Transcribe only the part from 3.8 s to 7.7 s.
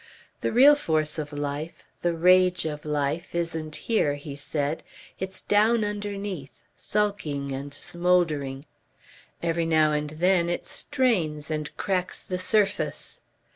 here," he said. "It's down underneath, sulking